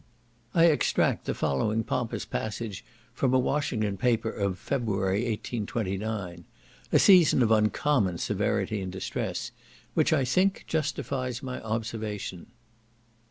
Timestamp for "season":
6.97-7.43